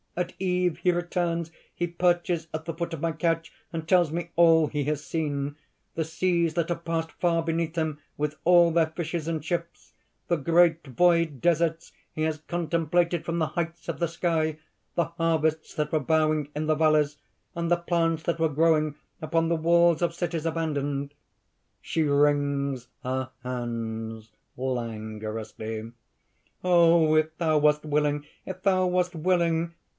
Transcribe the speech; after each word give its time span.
At 0.15 0.33
eve 0.39 0.79
he 0.79 0.91
returns; 0.91 1.51
he 1.73 1.87
perches 1.87 2.47
at 2.53 2.65
the 2.65 2.73
foot 2.73 2.93
of 2.93 2.99
my 3.01 3.11
couch 3.13 3.53
and 3.71 3.87
tells 3.87 4.11
me 4.11 4.31
all 4.35 4.67
he 4.67 4.83
has 4.85 5.05
seen 5.05 5.55
the 5.95 6.03
seas 6.03 6.55
that 6.55 6.69
have 6.69 6.83
passed 6.83 7.11
far 7.13 7.41
beneath 7.43 7.77
him 7.77 7.99
with 8.17 8.35
all 8.43 8.71
their 8.71 8.87
fishes 8.87 9.27
and 9.27 9.45
ships, 9.45 9.93
the 10.27 10.35
great 10.35 10.85
void 10.85 11.39
deserts 11.39 11.93
he 12.13 12.23
has 12.23 12.39
contemplated 12.39 13.23
from 13.23 13.37
the 13.39 13.47
heights 13.47 13.87
of 13.87 13.99
the 13.99 14.07
sky, 14.07 14.57
the 14.95 15.05
harvests 15.05 15.75
that 15.75 15.91
were 15.91 15.99
bowing 15.99 16.49
in 16.55 16.65
the 16.65 16.75
valleys, 16.75 17.17
and 17.55 17.71
the 17.71 17.77
plants 17.77 18.23
that 18.23 18.39
were 18.39 18.49
growing 18.49 18.95
upon 19.21 19.47
the 19.49 19.55
walls 19.55 20.01
of 20.01 20.15
cities 20.15 20.47
abandoned." 20.47 21.13
(She 21.79 22.03
wrings 22.03 22.87
her 23.03 23.29
hands, 23.43 24.31
languorously.) 24.57 25.91
"Oh! 26.63 27.15
if 27.15 27.37
thou 27.37 27.59
wast 27.59 27.85
willing! 27.85 28.25
if 28.45 28.61
thou 28.63 28.87
wast 28.87 29.15
willing!... 29.15 29.73